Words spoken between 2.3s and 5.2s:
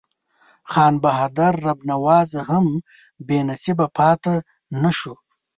هم بې نصیبه پاته نه شو.